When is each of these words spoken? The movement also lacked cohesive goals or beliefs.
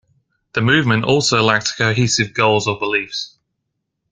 The 0.53 0.61
movement 0.61 1.03
also 1.03 1.43
lacked 1.43 1.77
cohesive 1.77 2.33
goals 2.33 2.67
or 2.67 2.79
beliefs. 2.79 3.37